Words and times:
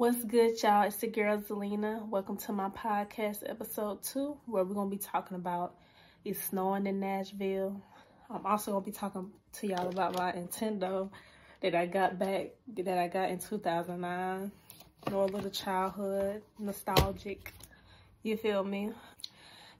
What's 0.00 0.24
good, 0.24 0.62
y'all? 0.62 0.84
It's 0.84 0.96
the 0.96 1.08
girl 1.08 1.36
Zelina. 1.42 2.08
Welcome 2.08 2.38
to 2.38 2.52
my 2.52 2.70
podcast, 2.70 3.42
episode 3.46 4.02
two, 4.02 4.34
where 4.46 4.64
we're 4.64 4.72
gonna 4.72 4.88
be 4.88 4.96
talking 4.96 5.36
about 5.36 5.74
it's 6.24 6.42
snowing 6.42 6.86
in 6.86 7.00
Nashville. 7.00 7.82
I'm 8.30 8.46
also 8.46 8.72
gonna 8.72 8.82
be 8.86 8.92
talking 8.92 9.30
to 9.52 9.66
y'all 9.66 9.88
about 9.88 10.16
my 10.16 10.32
Nintendo 10.32 11.10
that 11.60 11.74
I 11.74 11.84
got 11.84 12.18
back, 12.18 12.52
that 12.78 12.96
I 12.96 13.08
got 13.08 13.28
in 13.28 13.40
2009. 13.40 14.50
Know 15.10 15.22
a 15.22 15.26
little 15.26 15.50
childhood, 15.50 16.40
nostalgic. 16.58 17.52
You 18.22 18.38
feel 18.38 18.64
me? 18.64 18.92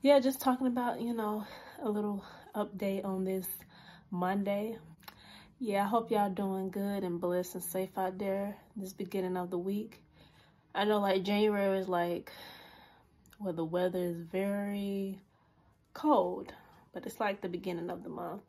Yeah, 0.02 0.20
just 0.20 0.42
talking 0.42 0.66
about, 0.66 1.00
you 1.00 1.14
know, 1.14 1.46
a 1.82 1.88
little 1.88 2.22
update 2.54 3.06
on 3.06 3.24
this 3.24 3.46
Monday. 4.10 4.76
Yeah, 5.58 5.84
I 5.84 5.88
hope 5.88 6.10
y'all 6.10 6.28
doing 6.28 6.68
good 6.68 7.04
and 7.04 7.18
blessed 7.18 7.54
and 7.54 7.64
safe 7.64 7.96
out 7.96 8.18
there 8.18 8.54
this 8.76 8.92
beginning 8.92 9.38
of 9.38 9.48
the 9.48 9.58
week. 9.58 10.02
I 10.74 10.84
know 10.84 11.00
like 11.00 11.24
January 11.24 11.78
is 11.78 11.88
like 11.88 12.30
where 13.38 13.52
the 13.52 13.64
weather 13.64 13.98
is 13.98 14.16
very 14.16 15.18
cold, 15.94 16.52
but 16.92 17.06
it's 17.06 17.18
like 17.18 17.40
the 17.40 17.48
beginning 17.48 17.90
of 17.90 18.02
the 18.02 18.08
month. 18.08 18.42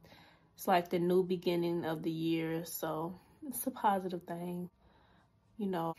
It's 0.56 0.68
like 0.68 0.90
the 0.90 1.00
new 1.00 1.24
beginning 1.24 1.86
of 1.86 2.04
the 2.04 2.12
year, 2.12 2.64
so 2.66 3.16
it's 3.48 3.66
a 3.66 3.72
positive 3.72 4.24
thing. 4.24 4.70
You 5.58 5.68
know, 5.68 5.96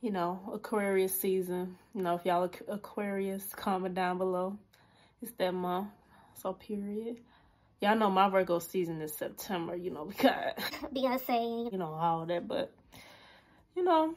you 0.00 0.12
know, 0.12 0.40
Aquarius 0.52 1.20
season. 1.20 1.76
You 1.94 2.02
know, 2.02 2.14
if 2.14 2.24
y'all 2.24 2.50
Aquarius, 2.68 3.52
comment 3.54 3.94
down 3.94 4.18
below. 4.18 4.56
It's 5.20 5.32
that 5.32 5.52
month. 5.52 5.88
So 6.40 6.52
period. 6.52 7.16
Y'all 7.80 7.96
know 7.96 8.10
my 8.10 8.28
Virgo 8.28 8.58
season 8.58 9.00
is 9.02 9.16
September, 9.16 9.74
you 9.74 9.90
know, 9.90 10.04
because 10.04 10.54
Beyonce, 10.94 11.72
you 11.72 11.78
know, 11.78 11.92
all 11.92 12.26
that, 12.26 12.46
but 12.46 12.72
you 13.76 13.84
know, 13.84 14.14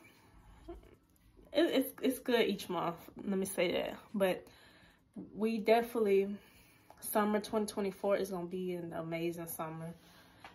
it, 1.53 1.61
it's 1.63 1.89
it's 2.01 2.19
good 2.19 2.47
each 2.47 2.69
month. 2.69 2.95
Let 3.17 3.37
me 3.37 3.45
say 3.45 3.71
that. 3.73 3.97
But 4.13 4.45
we 5.35 5.57
definitely 5.57 6.35
summer 6.99 7.39
2024 7.39 8.17
is 8.17 8.31
gonna 8.31 8.45
be 8.45 8.73
an 8.73 8.93
amazing 8.93 9.47
summer. 9.47 9.93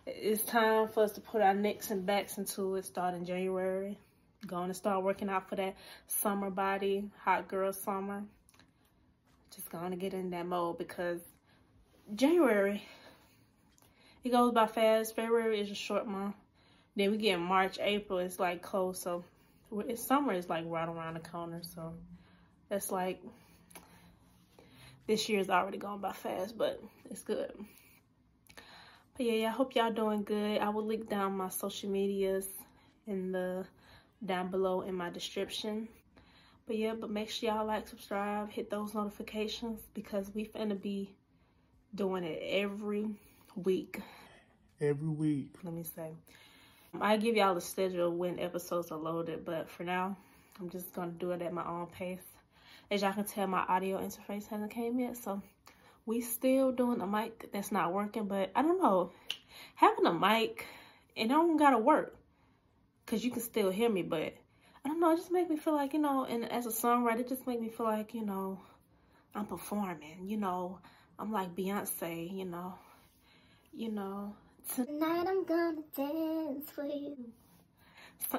It's 0.05 0.43
time 0.43 0.87
for 0.87 1.03
us 1.03 1.11
to 1.13 1.21
put 1.21 1.41
our 1.41 1.53
necks 1.53 1.91
and 1.91 2.05
backs 2.05 2.37
into 2.37 2.75
it 2.75 2.85
starting 2.85 3.25
January. 3.25 3.97
Going 4.45 4.69
to 4.69 4.73
start 4.73 5.03
working 5.03 5.29
out 5.29 5.49
for 5.49 5.57
that 5.57 5.75
summer 6.05 6.49
body, 6.49 7.09
hot 7.25 7.49
girl 7.49 7.73
summer. 7.73 8.23
Just 9.53 9.69
going 9.69 9.91
to 9.91 9.97
get 9.97 10.13
in 10.13 10.29
that 10.29 10.45
mode 10.45 10.77
because 10.77 11.19
January, 12.15 12.81
it 14.23 14.29
goes 14.29 14.53
by 14.53 14.67
fast. 14.67 15.15
February 15.15 15.59
is 15.59 15.71
a 15.71 15.75
short 15.75 16.07
month. 16.07 16.35
Then 16.95 17.11
we 17.11 17.17
get 17.17 17.37
March, 17.39 17.77
April, 17.81 18.19
it's 18.19 18.39
like 18.39 18.61
close. 18.61 19.01
So 19.01 19.25
it's 19.71 20.03
summer 20.03 20.33
is 20.33 20.49
like 20.49 20.65
right 20.67 20.87
around 20.87 21.15
the 21.15 21.19
corner. 21.19 21.61
So 21.63 21.93
that's 22.69 22.91
like, 22.91 23.21
this 25.07 25.29
year's 25.29 25.49
already 25.49 25.77
gone 25.77 26.01
by 26.01 26.11
fast, 26.11 26.57
but 26.57 26.81
it's 27.09 27.23
good. 27.23 27.51
But 28.55 29.25
yeah, 29.25 29.33
yeah, 29.33 29.47
I 29.47 29.51
hope 29.51 29.75
y'all 29.75 29.91
doing 29.91 30.23
good. 30.23 30.59
I 30.59 30.69
will 30.69 30.85
link 30.85 31.09
down 31.09 31.37
my 31.37 31.49
social 31.49 31.89
medias 31.89 32.47
in 33.07 33.31
the 33.31 33.65
down 34.25 34.51
below 34.51 34.81
in 34.81 34.95
my 34.95 35.09
description. 35.09 35.87
But 36.67 36.77
yeah, 36.77 36.93
but 36.99 37.09
make 37.09 37.29
sure 37.29 37.49
y'all 37.49 37.65
like, 37.65 37.87
subscribe, 37.87 38.49
hit 38.51 38.69
those 38.69 38.93
notifications 38.93 39.79
because 39.93 40.29
we 40.35 40.45
finna 40.45 40.79
be 40.79 41.15
doing 41.95 42.23
it 42.23 42.41
every 42.43 43.07
week. 43.55 44.01
Every 44.81 45.07
week. 45.07 45.55
Let 45.63 45.73
me 45.73 45.83
say. 45.83 46.11
I 46.99 47.17
give 47.17 47.35
y'all 47.35 47.53
the 47.53 47.61
schedule 47.61 48.11
when 48.11 48.39
episodes 48.39 48.91
are 48.91 48.97
loaded, 48.97 49.45
but 49.45 49.69
for 49.69 49.83
now, 49.83 50.17
I'm 50.59 50.69
just 50.69 50.93
gonna 50.93 51.11
do 51.11 51.31
it 51.31 51.41
at 51.41 51.53
my 51.53 51.65
own 51.65 51.87
pace. 51.87 52.23
As 52.89 53.01
y'all 53.01 53.13
can 53.13 53.25
tell, 53.25 53.47
my 53.47 53.63
audio 53.67 53.99
interface 53.99 54.47
hasn't 54.47 54.71
came 54.71 54.99
yet, 54.99 55.17
so 55.17 55.41
we 56.05 56.21
still 56.21 56.71
doing 56.71 57.01
a 57.01 57.07
mic 57.07 57.51
that's 57.51 57.71
not 57.71 57.93
working, 57.93 58.25
but 58.25 58.51
I 58.55 58.61
don't 58.61 58.81
know. 58.81 59.11
Having 59.75 60.05
a 60.05 60.13
mic, 60.13 60.65
it 61.15 61.27
don't 61.27 61.57
gotta 61.57 61.77
work 61.77 62.15
because 63.05 63.23
you 63.23 63.31
can 63.31 63.41
still 63.41 63.69
hear 63.69 63.89
me, 63.89 64.01
but 64.01 64.33
I 64.83 64.89
don't 64.89 64.99
know, 64.99 65.11
it 65.11 65.17
just 65.17 65.31
make 65.31 65.49
me 65.49 65.57
feel 65.57 65.75
like, 65.75 65.93
you 65.93 65.99
know, 65.99 66.25
and 66.25 66.49
as 66.51 66.65
a 66.65 66.69
songwriter, 66.69 67.19
it 67.19 67.29
just 67.29 67.45
make 67.45 67.59
me 67.59 67.69
feel 67.69 67.85
like, 67.85 68.13
you 68.13 68.25
know, 68.25 68.59
I'm 69.35 69.45
performing, 69.45 70.25
you 70.25 70.37
know, 70.37 70.79
I'm 71.19 71.31
like 71.31 71.55
Beyonce, 71.55 72.33
you 72.33 72.45
know, 72.45 72.73
you 73.73 73.91
know. 73.91 74.33
Tonight 74.75 75.25
I'm 75.27 75.45
gonna 75.45 75.81
dance 75.95 76.69
for 76.71 76.85
you. 76.85 77.15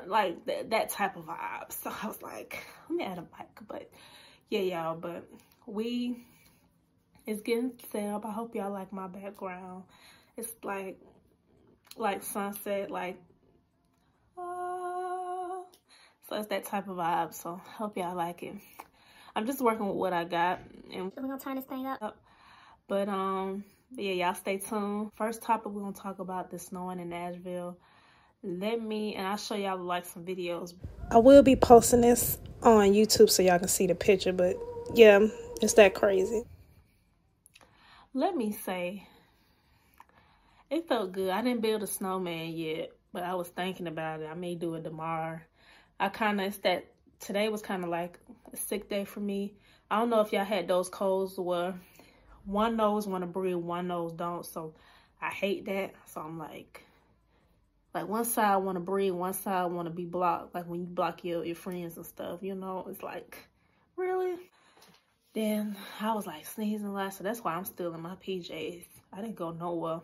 like 0.07 0.45
that, 0.47 0.71
that 0.71 0.91
type 0.91 1.17
of 1.17 1.25
vibe. 1.25 1.73
So 1.73 1.93
I 2.03 2.07
was 2.07 2.23
like, 2.23 2.65
let 2.89 2.97
me 2.97 3.05
add 3.05 3.19
a 3.19 3.23
mic, 3.23 3.49
but 3.67 3.91
yeah, 4.51 4.61
y'all, 4.61 4.97
but 4.97 5.25
we 5.67 6.25
it's 7.29 7.43
getting 7.43 7.73
set 7.93 8.09
up. 8.09 8.25
I 8.25 8.31
hope 8.31 8.55
y'all 8.55 8.73
like 8.73 8.91
my 8.91 9.07
background. 9.07 9.85
It's 10.39 10.51
like, 10.63 10.99
like 11.97 12.23
sunset, 12.23 12.91
like, 12.91 13.21
uh, 14.39 15.61
so 16.27 16.37
it's 16.37 16.47
that 16.49 16.65
type 16.65 16.89
of 16.89 16.97
vibe. 16.97 17.35
So 17.35 17.61
hope 17.77 17.99
y'all 17.99 18.17
like 18.17 18.43
it. 18.43 18.55
I'm 19.37 19.47
just 19.47 19.61
working 19.61 19.87
with 19.87 19.97
what 19.97 20.15
I 20.15 20.25
got. 20.25 20.61
And 20.91 21.13
we're 21.15 21.23
gonna 21.23 21.39
turn 21.39 21.57
this 21.57 21.67
thing 21.67 21.87
up. 21.87 22.17
But, 22.87 23.11
um, 23.11 23.65
yeah, 23.97 24.13
y'all 24.13 24.35
stay 24.35 24.59
tuned. 24.59 25.11
First 25.15 25.43
topic, 25.43 25.73
we're 25.73 25.83
gonna 25.83 25.93
talk 25.93 26.19
about 26.19 26.51
the 26.51 26.59
snowing 26.59 27.01
in 27.01 27.09
Nashville. 27.09 27.79
Let 28.43 28.81
me, 28.81 29.15
and 29.15 29.27
I'll 29.27 29.37
show 29.37 29.57
y'all 29.57 29.79
like 29.79 30.07
some 30.07 30.25
videos. 30.25 30.75
I 31.11 31.19
will 31.19 31.43
be 31.43 31.57
posting 31.57 32.03
this 32.03 32.39
on 32.63 32.93
YouTube 32.93 33.31
so 33.31 33.43
y'all 33.43 33.59
can 33.59 33.69
see 33.69 33.87
the 33.87 33.95
picture, 33.95 34.33
but 34.33 34.57
yeah, 34.95 35.27
it's 35.61 35.75
that 35.75 35.95
crazy 35.95 36.45
let 38.15 38.35
me 38.35 38.53
say, 38.53 39.07
it 40.71 40.89
felt 40.89 41.13
good. 41.13 41.31
I 41.31 41.43
didn't 41.43 41.61
build 41.61 41.83
a 41.83 41.87
snowman 41.87 42.53
yet, 42.53 42.91
but 43.13 43.23
I 43.23 43.35
was 43.35 43.49
thinking 43.49 43.87
about 43.87 44.21
it. 44.21 44.29
I 44.29 44.35
may 44.35 44.55
do 44.55 44.75
it 44.75 44.83
tomorrow. 44.83 45.39
I 46.01 46.09
kind 46.09 46.41
of, 46.41 46.49
it's 46.49 46.59
that, 46.59 46.87
today 47.21 47.49
was 47.49 47.63
kind 47.63 47.85
of 47.85 47.91
like 47.91 48.19
a 48.53 48.57
sick 48.57 48.89
day 48.89 49.05
for 49.05 49.21
me. 49.21 49.55
I 49.91 49.99
don't 49.99 50.11
know 50.11 50.21
if 50.21 50.33
y'all 50.33 50.45
had 50.45 50.67
those 50.69 50.89
colds 50.89 51.39
where 51.39 51.75
one 52.49 52.77
nose 52.77 53.07
want 53.07 53.23
to 53.23 53.27
breathe, 53.27 53.57
one 53.57 53.89
nose 53.89 54.13
don't. 54.13 54.45
So 54.45 54.75
I 55.21 55.29
hate 55.29 55.67
that. 55.67 55.95
So 56.07 56.23
I'm 56.23 56.39
like, 56.39 56.83
like 57.95 58.09
one 58.09 58.25
side 58.25 58.57
want 58.57 58.77
to 58.77 58.81
breathe, 58.81 59.13
one 59.13 59.35
side 59.35 59.67
want 59.67 59.87
to 59.87 59.95
be 59.95 60.07
blocked. 60.07 60.55
Like 60.55 60.67
when 60.67 60.81
you 60.81 60.87
block 60.87 61.25
your, 61.25 61.45
your 61.45 61.57
friends 61.57 61.97
and 61.97 62.07
stuff, 62.07 62.43
you 62.43 62.55
know, 62.55 62.87
it's 62.89 63.03
like, 63.03 63.37
really? 63.97 64.37
Then 65.35 65.77
I 66.01 66.15
was 66.15 66.27
like 66.27 66.47
sneezing 66.47 66.95
last, 66.95 67.19
so 67.19 67.25
that's 67.25 67.41
why 67.41 67.55
I'm 67.55 67.67
still 67.67 67.95
in 67.95 68.01
my 68.01 68.15
PJs. 68.15 68.85
I 69.13 69.21
didn't 69.21 69.37
go 69.37 69.51
nowhere. 69.51 70.01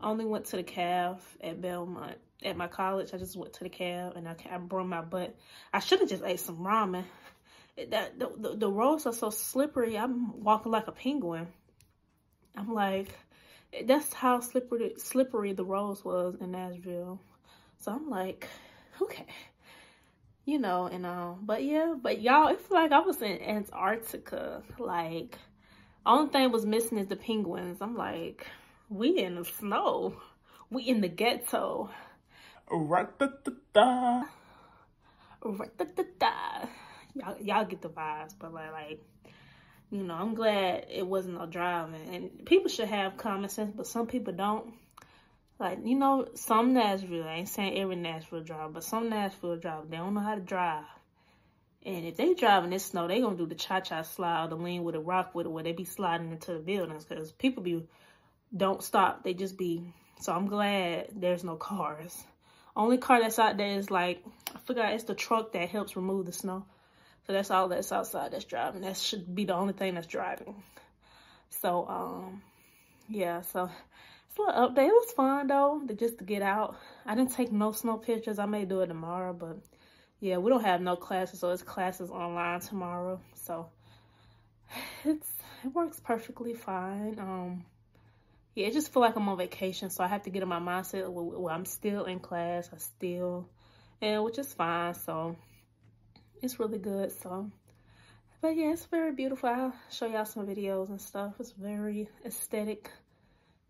I 0.00 0.08
only 0.08 0.24
went 0.24 0.46
to 0.46 0.56
the 0.56 0.62
cave 0.64 1.16
at 1.40 1.60
Belmont. 1.60 2.18
At 2.42 2.56
my 2.56 2.66
college, 2.66 3.14
I 3.14 3.16
just 3.16 3.36
went 3.36 3.54
to 3.54 3.64
the 3.64 3.70
cave 3.70 4.12
and 4.14 4.28
I, 4.28 4.34
I 4.50 4.58
brought 4.58 4.86
my 4.86 5.00
butt. 5.00 5.34
I 5.72 5.78
should 5.78 6.00
have 6.00 6.08
just 6.08 6.24
ate 6.24 6.40
some 6.40 6.58
ramen. 6.58 7.04
that 7.90 8.18
the, 8.18 8.30
the, 8.36 8.56
the 8.56 8.70
roads 8.70 9.06
are 9.06 9.12
so 9.12 9.30
slippery. 9.30 9.96
I'm 9.96 10.42
walking 10.42 10.72
like 10.72 10.88
a 10.88 10.92
penguin. 10.92 11.46
I'm 12.56 12.72
like, 12.72 13.08
that's 13.84 14.12
how 14.12 14.40
slippery 14.40 14.94
slippery 14.96 15.52
the 15.52 15.64
roads 15.64 16.04
was 16.04 16.36
in 16.40 16.52
Nashville. 16.52 17.20
So 17.78 17.92
I'm 17.92 18.08
like, 18.08 18.48
okay 19.02 19.26
you 20.46 20.60
know, 20.60 20.86
and 20.86 21.04
um, 21.04 21.40
but 21.42 21.64
yeah, 21.64 21.94
but 22.00 22.22
y'all, 22.22 22.48
it's 22.48 22.70
like 22.70 22.92
I 22.92 23.00
was 23.00 23.20
in 23.20 23.42
Antarctica. 23.42 24.62
Like, 24.78 25.36
only 26.06 26.30
thing 26.30 26.52
was 26.52 26.64
missing 26.64 26.98
is 26.98 27.08
the 27.08 27.16
penguins. 27.16 27.78
I'm 27.82 27.96
like, 27.96 28.46
we 28.88 29.18
in 29.18 29.34
the 29.34 29.44
snow, 29.44 30.14
we 30.70 30.84
in 30.84 31.00
the 31.00 31.08
ghetto. 31.08 31.90
Right 32.70 33.18
da 33.18 33.26
da 33.44 33.52
da. 33.74 34.22
Right 35.42 35.76
da 35.76 35.84
da 35.84 36.02
da. 36.18 36.66
Y'all, 37.14 37.36
y'all 37.42 37.64
get 37.64 37.82
the 37.82 37.88
vibes, 37.88 38.34
but 38.38 38.54
like, 38.54 38.72
like, 38.72 39.00
you 39.90 40.02
know, 40.02 40.14
I'm 40.14 40.34
glad 40.34 40.86
it 40.90 41.06
wasn't 41.06 41.38
no 41.38 41.46
driving. 41.46 42.14
And 42.14 42.44
people 42.44 42.68
should 42.68 42.88
have 42.88 43.16
common 43.16 43.48
sense, 43.48 43.72
but 43.76 43.86
some 43.86 44.06
people 44.06 44.32
don't. 44.32 44.74
Like, 45.58 45.78
you 45.84 45.96
know, 45.96 46.28
some 46.34 46.74
Nashville, 46.74 47.24
I 47.24 47.36
ain't 47.36 47.48
saying 47.48 47.78
every 47.78 47.96
Nashville 47.96 48.42
driver, 48.42 48.68
but 48.68 48.84
some 48.84 49.08
Nashville 49.08 49.56
drivers, 49.56 49.88
they 49.88 49.96
don't 49.96 50.12
know 50.12 50.20
how 50.20 50.34
to 50.34 50.40
drive. 50.40 50.84
And 51.84 52.04
if 52.04 52.16
they 52.16 52.34
drive 52.34 52.64
in 52.64 52.70
this 52.70 52.84
snow, 52.84 53.06
they 53.06 53.20
gonna 53.20 53.36
do 53.36 53.46
the 53.46 53.54
cha-cha 53.54 54.02
slide 54.02 54.50
the 54.50 54.56
lean 54.56 54.84
with 54.84 54.96
a 54.96 55.00
rock 55.00 55.34
with 55.34 55.46
it 55.46 55.50
where 55.50 55.62
they 55.62 55.72
be 55.72 55.84
sliding 55.84 56.32
into 56.32 56.52
the 56.52 56.58
buildings 56.58 57.04
because 57.04 57.32
people 57.32 57.62
be, 57.62 57.86
don't 58.54 58.82
stop. 58.82 59.22
They 59.22 59.34
just 59.34 59.56
be, 59.56 59.94
so 60.20 60.32
I'm 60.32 60.46
glad 60.46 61.08
there's 61.14 61.44
no 61.44 61.56
cars. 61.56 62.22
Only 62.74 62.98
car 62.98 63.22
that's 63.22 63.38
out 63.38 63.56
there 63.56 63.78
is 63.78 63.90
like, 63.90 64.22
I 64.54 64.58
forgot, 64.66 64.92
it's 64.92 65.04
the 65.04 65.14
truck 65.14 65.52
that 65.52 65.70
helps 65.70 65.96
remove 65.96 66.26
the 66.26 66.32
snow. 66.32 66.66
So 67.26 67.32
that's 67.32 67.50
all 67.50 67.68
that's 67.68 67.90
outside 67.90 68.32
that's 68.32 68.44
driving. 68.44 68.82
That 68.82 68.96
should 68.96 69.34
be 69.34 69.44
the 69.44 69.54
only 69.54 69.72
thing 69.72 69.94
that's 69.94 70.06
driving. 70.06 70.62
So, 71.50 71.86
um, 71.88 72.42
yeah, 73.08 73.40
so 73.42 73.68
it's 74.28 74.38
a 74.38 74.42
little 74.42 74.68
update. 74.68 74.88
It 74.88 74.92
was 74.92 75.12
fun 75.12 75.46
though, 75.48 75.82
to 75.86 75.94
just 75.94 76.18
to 76.18 76.24
get 76.24 76.42
out. 76.42 76.76
I 77.04 77.14
didn't 77.14 77.32
take 77.32 77.50
no 77.52 77.72
snow 77.72 77.96
pictures. 77.96 78.38
I 78.38 78.46
may 78.46 78.64
do 78.64 78.80
it 78.80 78.86
tomorrow, 78.88 79.32
but 79.32 79.58
yeah, 80.20 80.38
we 80.38 80.50
don't 80.50 80.64
have 80.64 80.80
no 80.80 80.96
classes, 80.96 81.40
so 81.40 81.50
it's 81.50 81.62
classes 81.62 82.10
online 82.10 82.60
tomorrow. 82.60 83.20
So 83.34 83.68
it's 85.04 85.30
it 85.64 85.74
works 85.74 86.00
perfectly 86.00 86.54
fine. 86.54 87.16
Um, 87.18 87.64
yeah, 88.54 88.68
it 88.68 88.72
just 88.72 88.92
feel 88.92 89.02
like 89.02 89.16
I'm 89.16 89.28
on 89.28 89.36
vacation, 89.36 89.90
so 89.90 90.02
I 90.02 90.06
have 90.06 90.22
to 90.22 90.30
get 90.30 90.42
in 90.42 90.48
my 90.48 90.60
mindset 90.60 91.08
where, 91.08 91.52
I'm 91.52 91.66
still 91.66 92.04
in 92.04 92.20
class. 92.20 92.70
I 92.72 92.78
still, 92.78 93.48
and 94.00 94.24
which 94.24 94.38
is 94.38 94.52
fine. 94.52 94.94
So 94.94 95.36
it's 96.42 96.58
really 96.58 96.78
good. 96.78 97.12
So, 97.12 97.50
but 98.40 98.56
yeah, 98.56 98.72
it's 98.72 98.86
very 98.86 99.12
beautiful. 99.12 99.48
I'll 99.48 99.74
show 99.90 100.06
y'all 100.06 100.24
some 100.24 100.46
videos 100.46 100.88
and 100.88 101.00
stuff. 101.00 101.34
It's 101.40 101.52
very 101.52 102.08
aesthetic. 102.24 102.90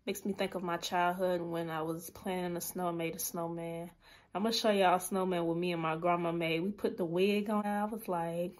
Makes 0.05 0.25
me 0.25 0.33
think 0.33 0.55
of 0.55 0.63
my 0.63 0.77
childhood 0.77 1.41
when 1.41 1.69
I 1.69 1.81
was 1.81 2.09
playing 2.09 2.45
in 2.45 2.53
the 2.53 2.61
snow, 2.61 2.89
and 2.89 2.97
made 2.97 3.15
a 3.15 3.19
snowman. 3.19 3.89
I'm 4.33 4.43
gonna 4.43 4.53
show 4.53 4.69
y'all 4.69 4.97
a 4.97 4.99
snowman 4.99 5.47
with 5.47 5.57
me 5.57 5.73
and 5.73 5.81
my 5.81 5.95
grandma 5.95 6.31
made. 6.31 6.61
We 6.61 6.71
put 6.71 6.97
the 6.97 7.05
wig 7.05 7.49
on. 7.49 7.65
I 7.65 7.85
was 7.85 8.07
like, 8.07 8.53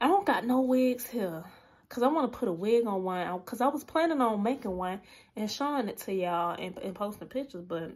I 0.00 0.06
don't 0.06 0.24
got 0.24 0.46
no 0.46 0.60
wigs 0.60 1.06
here. 1.06 1.44
Cause 1.88 2.04
I 2.04 2.06
want 2.06 2.30
to 2.30 2.38
put 2.38 2.48
a 2.48 2.52
wig 2.52 2.86
on 2.86 3.02
one. 3.02 3.40
Cause 3.40 3.60
I 3.60 3.66
was 3.66 3.82
planning 3.82 4.20
on 4.20 4.44
making 4.44 4.76
one 4.76 5.00
and 5.34 5.50
showing 5.50 5.88
it 5.88 5.96
to 5.98 6.14
y'all 6.14 6.54
and, 6.56 6.78
and 6.78 6.94
posting 6.94 7.26
pictures, 7.26 7.64
but 7.66 7.90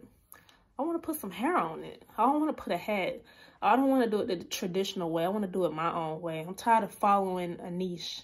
I 0.77 0.81
want 0.81 1.01
to 1.01 1.05
put 1.05 1.19
some 1.21 1.31
hair 1.31 1.55
on 1.55 1.85
it. 1.85 2.03
I 2.17 2.23
don't 2.23 2.41
want 2.41 2.55
to 2.55 2.61
put 2.61 2.73
a 2.73 2.77
hat. 2.77 3.21
I 3.65 3.75
don't 3.75 3.89
want 3.89 4.03
to 4.03 4.09
do 4.09 4.21
it 4.21 4.27
the 4.27 4.45
traditional 4.45 5.09
way. 5.09 5.25
I 5.25 5.29
want 5.29 5.43
to 5.43 5.51
do 5.51 5.65
it 5.65 5.73
my 5.73 5.91
own 5.93 6.21
way. 6.21 6.39
I'm 6.47 6.53
tired 6.53 6.83
of 6.83 6.91
following 6.91 7.59
a 7.59 7.71
niche. 7.71 8.21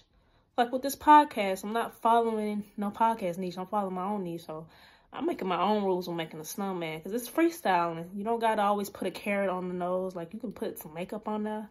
Like 0.56 0.70
with 0.70 0.82
this 0.82 0.94
podcast, 0.96 1.64
I'm 1.64 1.72
not 1.72 2.00
following 2.00 2.64
no 2.76 2.90
podcast 2.90 3.38
niche. 3.38 3.58
I'm 3.58 3.66
following 3.66 3.94
my 3.94 4.04
own 4.04 4.22
niche. 4.22 4.44
So 4.46 4.66
I'm 5.12 5.26
making 5.26 5.48
my 5.48 5.60
own 5.60 5.82
rules 5.84 6.06
on 6.08 6.16
making 6.16 6.40
a 6.40 6.44
snowman 6.44 6.98
because 6.98 7.12
it's 7.12 7.28
freestyling. 7.28 8.06
You 8.14 8.22
don't 8.22 8.40
got 8.40 8.54
to 8.56 8.62
always 8.62 8.88
put 8.88 9.08
a 9.08 9.10
carrot 9.10 9.50
on 9.50 9.68
the 9.68 9.74
nose. 9.74 10.14
Like 10.14 10.32
you 10.32 10.38
can 10.38 10.52
put 10.52 10.78
some 10.78 10.94
makeup 10.94 11.26
on 11.26 11.42
there, 11.42 11.68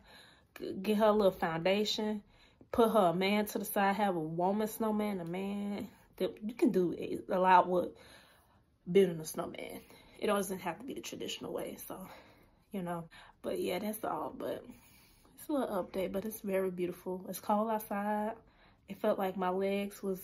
get 0.81 0.97
her 0.97 1.05
a 1.05 1.11
little 1.11 1.31
foundation, 1.31 2.23
put 2.71 2.91
her 2.91 3.07
a 3.07 3.13
man 3.13 3.45
to 3.45 3.59
the 3.59 3.65
side, 3.65 3.95
have 3.95 4.15
a 4.15 4.19
woman 4.19 4.67
snowman, 4.67 5.21
a 5.21 5.25
man. 5.25 5.87
You 6.19 6.53
can 6.57 6.71
do 6.71 6.95
a 7.29 7.39
lot 7.39 7.69
with 7.69 7.89
building 8.91 9.19
a 9.19 9.25
snowman. 9.25 9.79
It 10.19 10.27
doesn't 10.27 10.59
have 10.59 10.79
to 10.79 10.85
be 10.85 10.93
the 10.93 11.01
traditional 11.01 11.53
way. 11.53 11.77
So, 11.87 11.97
you 12.71 12.83
know, 12.83 13.05
but 13.41 13.59
yeah, 13.59 13.79
that's 13.79 14.03
all. 14.03 14.33
But 14.37 14.63
it's 15.35 15.49
a 15.49 15.53
little 15.53 15.83
update, 15.83 16.11
but 16.11 16.25
it's 16.25 16.41
very 16.41 16.71
beautiful. 16.71 17.25
It's 17.29 17.39
cold 17.39 17.69
outside. 17.69 18.33
It 18.87 18.99
felt 18.99 19.17
like 19.17 19.37
my 19.37 19.49
legs 19.49 20.03
was 20.03 20.19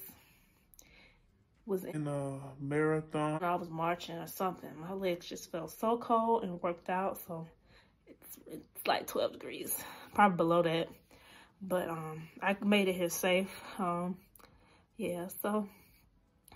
was 1.68 1.84
in 1.84 2.08
a 2.08 2.40
marathon. 2.60 3.44
I 3.44 3.56
was 3.56 3.70
marching 3.70 4.16
or 4.18 4.28
something. 4.28 4.70
My 4.80 4.94
legs 4.94 5.28
just 5.28 5.52
felt 5.52 5.72
so 5.72 5.98
cold 5.98 6.44
and 6.44 6.62
worked 6.62 6.90
out. 6.90 7.20
So 7.28 7.48
it's, 8.08 8.38
it's 8.48 8.88
like 8.88 9.08
12 9.08 9.34
degrees, 9.34 9.76
probably 10.14 10.38
below 10.38 10.62
that. 10.64 10.88
But 11.62 11.90
um, 11.90 12.24
I 12.42 12.56
made 12.64 12.88
it 12.88 12.96
here 12.96 13.10
safe. 13.10 13.50
Um, 13.78 14.18
yeah, 14.96 15.28
so 15.42 15.68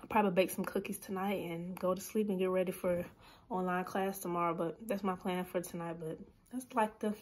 I'll 0.00 0.08
probably 0.08 0.30
bake 0.30 0.50
some 0.50 0.64
cookies 0.64 0.98
tonight 0.98 1.50
and 1.50 1.78
go 1.78 1.94
to 1.94 2.00
sleep 2.00 2.28
and 2.30 2.38
get 2.38 2.50
ready 2.50 2.72
for 2.72 3.04
online 3.50 3.84
class 3.84 4.18
tomorrow. 4.18 4.54
But 4.54 4.78
that's 4.86 5.04
my 5.04 5.14
plan 5.14 5.44
for 5.44 5.60
tonight. 5.60 5.96
But 6.00 6.18
that's 6.52 6.66
like 6.74 6.98
the 6.98 7.14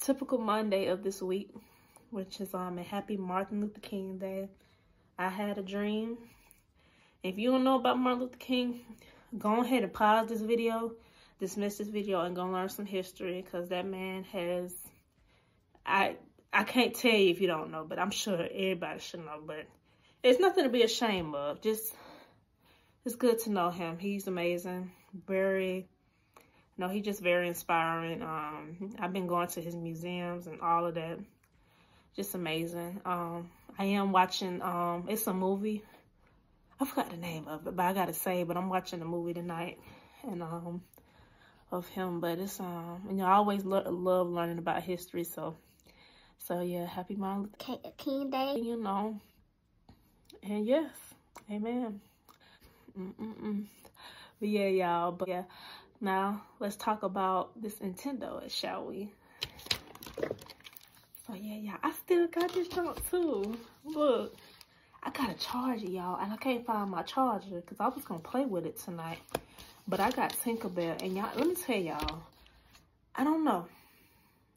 typical 0.00 0.38
Monday 0.38 0.86
of 0.86 1.02
this 1.02 1.22
week, 1.22 1.54
which 2.10 2.40
is 2.40 2.52
um, 2.54 2.78
a 2.78 2.82
happy 2.82 3.16
Martin 3.16 3.60
Luther 3.60 3.80
King 3.80 4.18
Day. 4.18 4.48
I 5.18 5.28
had 5.28 5.58
a 5.58 5.62
dream 5.62 6.18
if 7.22 7.38
you 7.38 7.50
don't 7.50 7.64
know 7.64 7.76
about 7.76 7.98
Martin 7.98 8.22
Luther 8.22 8.36
King, 8.38 8.80
go 9.38 9.60
ahead 9.60 9.82
and 9.82 9.92
pause 9.92 10.28
this 10.28 10.40
video, 10.40 10.92
dismiss 11.38 11.78
this 11.78 11.88
video, 11.88 12.22
and 12.22 12.34
go 12.34 12.46
learn 12.46 12.68
some 12.68 12.86
history 12.86 13.42
because 13.42 13.68
that 13.68 13.86
man 13.86 14.24
has, 14.24 14.74
I 15.84 16.16
I 16.52 16.64
can't 16.64 16.94
tell 16.94 17.12
you 17.12 17.30
if 17.30 17.40
you 17.40 17.46
don't 17.46 17.70
know, 17.70 17.84
but 17.86 17.98
I'm 17.98 18.10
sure 18.10 18.40
everybody 18.40 19.00
should 19.00 19.20
know. 19.20 19.40
But 19.46 19.66
it's 20.22 20.40
nothing 20.40 20.64
to 20.64 20.70
be 20.70 20.82
ashamed 20.82 21.34
of. 21.34 21.60
Just, 21.60 21.94
it's 23.04 23.14
good 23.14 23.38
to 23.40 23.50
know 23.50 23.70
him. 23.70 23.98
He's 23.98 24.26
amazing. 24.26 24.90
Very, 25.26 25.88
no, 26.80 26.88
he's 26.88 27.04
just 27.04 27.22
very 27.22 27.48
inspiring. 27.48 28.22
Um, 28.22 28.94
I've 28.98 29.12
been 29.12 29.26
going 29.26 29.48
to 29.48 29.60
his 29.60 29.76
museums 29.76 30.46
and 30.46 30.60
all 30.60 30.86
of 30.86 30.94
that. 30.94 31.18
Just 32.16 32.34
amazing. 32.34 33.00
Um, 33.04 33.50
I 33.78 33.84
am 33.84 34.12
watching, 34.12 34.60
um, 34.62 35.06
it's 35.08 35.26
a 35.26 35.32
movie 35.32 35.82
I 36.80 36.86
forgot 36.86 37.10
the 37.10 37.18
name 37.18 37.46
of 37.46 37.66
it, 37.66 37.76
but 37.76 37.84
I 37.84 37.92
gotta 37.92 38.14
say, 38.14 38.42
but 38.42 38.56
I'm 38.56 38.70
watching 38.70 39.00
the 39.00 39.04
movie 39.04 39.34
tonight 39.34 39.78
and 40.26 40.42
um 40.42 40.82
of 41.70 41.86
him. 41.88 42.20
But 42.20 42.38
it's 42.38 42.58
um 42.58 43.02
you 43.10 43.16
know 43.16 43.26
I 43.26 43.32
always 43.32 43.66
lo 43.66 43.82
love 43.86 44.28
learning 44.28 44.56
about 44.56 44.82
history, 44.82 45.24
so 45.24 45.56
so 46.38 46.62
yeah, 46.62 46.86
happy 46.86 47.16
Martin 47.16 47.50
Luther 47.68 47.90
King 47.98 48.30
Day. 48.30 48.54
You 48.62 48.82
know, 48.82 49.20
and 50.42 50.66
yes, 50.66 50.90
amen. 51.50 52.00
Mm 52.98 53.14
-mm 53.18 53.34
-mm. 53.34 53.66
But 54.40 54.48
yeah, 54.48 54.68
y'all. 54.68 55.12
But 55.12 55.28
yeah, 55.28 55.44
now 56.00 56.42
let's 56.58 56.76
talk 56.76 57.02
about 57.02 57.60
this 57.60 57.76
Nintendo, 57.76 58.48
shall 58.50 58.86
we? 58.86 59.12
So 61.26 61.34
yeah, 61.34 61.56
yeah, 61.56 61.76
I 61.82 61.92
still 61.92 62.26
got 62.28 62.52
this 62.52 62.68
junk 62.68 62.98
too. 63.10 63.56
Look. 63.84 64.36
I 65.02 65.10
gotta 65.10 65.34
charge 65.34 65.82
it, 65.82 65.92
y'all. 65.92 66.20
And 66.20 66.32
I 66.32 66.36
can't 66.36 66.64
find 66.66 66.90
my 66.90 67.02
charger 67.02 67.56
because 67.56 67.80
I 67.80 67.88
was 67.88 68.04
gonna 68.04 68.20
play 68.20 68.44
with 68.44 68.66
it 68.66 68.78
tonight. 68.78 69.18
But 69.88 69.98
I 69.98 70.10
got 70.10 70.32
Tinkerbell. 70.44 71.02
And 71.02 71.16
y'all, 71.16 71.30
let 71.36 71.46
me 71.46 71.54
tell 71.54 71.76
y'all, 71.76 72.22
I 73.14 73.24
don't 73.24 73.44
know. 73.44 73.66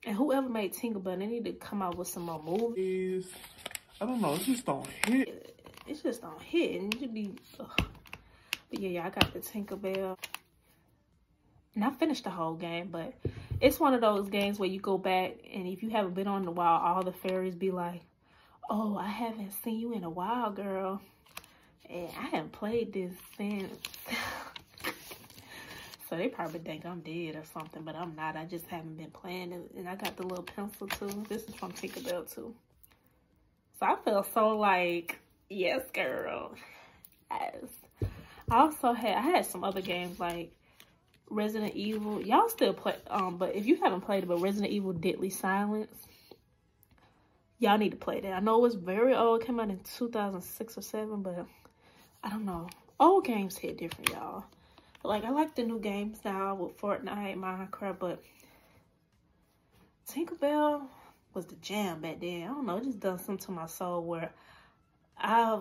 And 0.05 0.17
whoever 0.17 0.49
made 0.49 0.73
Tinkerbell, 0.73 1.17
they 1.17 1.27
need 1.27 1.45
to 1.45 1.53
come 1.53 1.81
out 1.81 1.97
with 1.97 2.09
some 2.09 2.23
more 2.23 2.43
movies. 2.43 3.27
I 4.01 4.05
don't 4.05 4.19
know, 4.19 4.33
it 4.33 4.41
just 4.41 4.65
don't 4.65 4.85
hit. 5.05 5.29
It, 5.29 5.59
it 5.87 6.03
just 6.03 6.21
don't 6.21 6.41
hit. 6.41 6.81
And 6.81 6.93
it 6.95 7.13
be, 7.13 7.31
ugh. 7.59 7.85
But 8.69 8.79
yeah, 8.79 8.89
yeah, 8.89 9.05
I 9.05 9.09
got 9.11 9.33
the 9.33 9.39
Tinkerbell. 9.39 10.17
And 11.75 11.83
I 11.83 11.89
finished 11.91 12.23
the 12.23 12.29
whole 12.29 12.53
game, 12.53 12.89
but 12.91 13.13
it's 13.59 13.79
one 13.79 13.93
of 13.93 14.01
those 14.01 14.29
games 14.29 14.59
where 14.59 14.69
you 14.69 14.79
go 14.79 14.97
back 14.97 15.33
and 15.53 15.67
if 15.67 15.81
you 15.81 15.89
haven't 15.89 16.13
been 16.13 16.27
on 16.27 16.43
the 16.43 16.51
while, 16.51 16.79
all 16.79 17.03
the 17.03 17.11
fairies 17.11 17.55
be 17.55 17.71
like, 17.71 18.01
Oh, 18.69 18.95
I 18.97 19.07
haven't 19.07 19.51
seen 19.63 19.79
you 19.79 19.93
in 19.93 20.03
a 20.03 20.09
while, 20.09 20.51
girl. 20.51 21.01
And 21.89 22.09
I 22.17 22.27
haven't 22.27 22.51
played 22.51 22.93
this 22.93 23.11
since. 23.37 23.73
so 26.09 26.15
they 26.15 26.29
probably 26.29 26.59
think 26.59 26.85
I'm 26.85 27.01
dead 27.01 27.35
or 27.35 27.43
something, 27.53 27.83
but 27.83 27.95
I'm 27.95 28.15
not. 28.15 28.35
I 28.35 28.45
just 28.45 28.67
haven't 28.67 28.97
been 28.97 29.11
playing 29.11 29.51
it. 29.51 29.71
And 29.75 29.89
I 29.89 29.95
got 29.95 30.15
the 30.15 30.23
little 30.23 30.43
pencil 30.43 30.87
too. 30.87 31.25
This 31.27 31.43
is 31.43 31.55
from 31.55 31.71
Tinkerbell 31.73 32.33
too. 32.33 32.53
So 33.79 33.85
I 33.85 33.95
feel 34.05 34.23
so 34.33 34.49
like, 34.57 35.19
yes, 35.49 35.81
girl. 35.93 36.55
Yes. 37.29 38.09
I 38.49 38.59
also 38.59 38.93
had, 38.93 39.17
I 39.17 39.21
had 39.21 39.45
some 39.45 39.63
other 39.63 39.81
games 39.81 40.19
like 40.19 40.53
Resident 41.33 41.75
Evil. 41.75 42.21
Y'all 42.21 42.49
still 42.49 42.73
play, 42.73 42.95
um, 43.09 43.37
but 43.37 43.55
if 43.55 43.65
you 43.65 43.77
haven't 43.77 44.01
played 44.01 44.23
it, 44.23 44.27
but 44.27 44.39
Resident 44.39 44.71
Evil 44.71 44.93
Deadly 44.93 45.29
Silence 45.29 46.07
y'all 47.63 47.77
need 47.77 47.91
to 47.91 47.97
play 47.97 48.19
that. 48.19 48.33
I 48.33 48.39
know 48.41 48.57
it 48.57 48.61
was 48.61 48.75
very 48.75 49.15
old. 49.15 49.41
It 49.41 49.45
came 49.45 49.59
out 49.59 49.69
in 49.69 49.79
2006 49.79 50.77
or 50.77 50.81
7, 50.81 51.21
but 51.21 51.45
I 52.23 52.29
don't 52.29 52.45
know. 52.45 52.67
Old 52.99 53.25
games 53.25 53.57
hit 53.57 53.77
different, 53.77 54.09
y'all. 54.09 54.43
Like, 55.03 55.23
I 55.23 55.29
like 55.29 55.55
the 55.55 55.63
new 55.63 55.79
games 55.79 56.19
now 56.25 56.55
with 56.55 56.77
Fortnite, 56.77 57.37
Minecraft, 57.37 57.99
but 57.99 58.23
Tinkerbell 60.09 60.83
was 61.33 61.45
the 61.45 61.55
jam 61.55 62.01
back 62.01 62.19
then. 62.19 62.43
I 62.43 62.47
don't 62.47 62.65
know. 62.65 62.77
It 62.77 62.83
just 62.83 62.99
done 62.99 63.17
something 63.17 63.45
to 63.45 63.51
my 63.51 63.65
soul 63.67 64.03
where 64.03 64.31
I, 65.17 65.59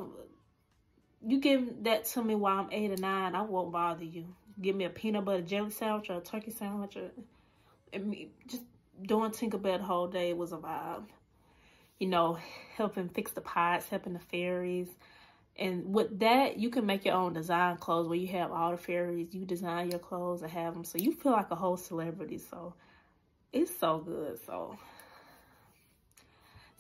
you 1.25 1.41
give 1.41 1.85
that 1.85 2.05
to 2.07 2.23
me 2.23 2.35
while 2.35 2.59
I'm 2.59 2.69
8 2.73 2.91
or 2.91 2.97
9, 2.97 3.35
I 3.35 3.43
won't 3.43 3.73
bother 3.73 4.05
you. 4.05 4.26
Give 4.61 4.77
me 4.77 4.85
a 4.85 4.91
peanut 4.91 5.25
butter 5.25 5.43
jelly 5.43 5.71
sandwich 5.71 6.11
or 6.11 6.19
a 6.19 6.21
turkey 6.21 6.51
sandwich 6.51 6.97
or, 6.97 7.11
and 7.93 8.15
just 8.47 8.63
doing 9.03 9.31
Tinkerbell 9.31 9.79
the 9.79 9.85
whole 9.85 10.09
day 10.09 10.33
was 10.33 10.53
a 10.53 10.57
vibe 10.57 11.05
you 12.03 12.09
know, 12.09 12.37
helping 12.77 13.09
fix 13.09 13.31
the 13.31 13.41
pots, 13.41 13.89
helping 13.89 14.13
the 14.13 14.19
fairies. 14.19 14.89
And 15.57 15.95
with 15.95 16.19
that, 16.19 16.59
you 16.59 16.69
can 16.69 16.85
make 16.85 17.05
your 17.05 17.15
own 17.15 17.33
design 17.33 17.77
clothes 17.77 18.09
where 18.09 18.19
you 18.19 18.27
have 18.27 18.51
all 18.51 18.73
the 18.73 18.77
fairies. 18.77 19.33
You 19.33 19.45
design 19.45 19.89
your 19.89 20.01
clothes 20.01 20.43
and 20.43 20.51
have 20.51 20.75
them. 20.75 20.83
So 20.83 20.99
you 20.99 21.13
feel 21.13 21.31
like 21.31 21.53
a 21.53 21.55
whole 21.55 21.77
celebrity. 21.77 22.39
So 22.39 22.75
it's 23.53 23.71
so 23.79 23.99
good. 23.99 24.41
So, 24.45 24.77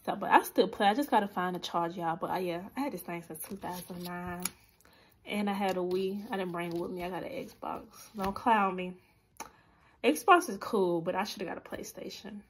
so 0.04 0.16
but 0.16 0.28
I 0.28 0.42
still 0.42 0.66
play. 0.66 0.88
I 0.88 0.94
just 0.94 1.08
got 1.08 1.20
to 1.20 1.28
find 1.28 1.54
a 1.54 1.60
charge, 1.60 1.96
y'all. 1.96 2.16
But 2.16 2.30
uh, 2.30 2.38
yeah, 2.38 2.62
I 2.76 2.80
had 2.80 2.92
this 2.92 3.02
thing 3.02 3.22
since 3.22 3.38
2009. 3.48 4.42
And 5.26 5.48
I 5.48 5.52
had 5.52 5.76
a 5.76 5.80
Wii. 5.80 6.24
I 6.30 6.36
didn't 6.36 6.52
bring 6.52 6.72
it 6.72 6.78
with 6.78 6.90
me. 6.90 7.04
I 7.04 7.10
got 7.10 7.22
an 7.22 7.30
Xbox. 7.30 7.82
Don't 8.16 8.34
clown 8.34 8.74
me. 8.74 8.94
Xbox 10.02 10.48
is 10.48 10.56
cool, 10.58 11.00
but 11.00 11.14
I 11.14 11.24
should 11.24 11.42
have 11.42 11.48
got 11.48 11.58
a 11.58 11.76
PlayStation 11.76 12.40